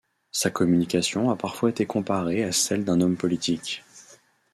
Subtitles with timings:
[0.31, 3.83] Sa communication a parfois été comparée à celle d’un homme politique.